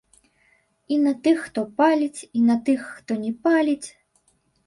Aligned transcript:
І 0.93 0.95
на 1.01 1.11
тых, 1.25 1.37
хто 1.49 1.59
паліць, 1.81 2.21
і 2.39 2.43
на 2.47 2.55
тых, 2.69 2.81
хто 2.95 3.11
не 3.27 3.29
паліць. 3.43 3.87